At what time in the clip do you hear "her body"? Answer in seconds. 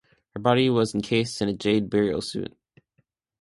0.33-0.67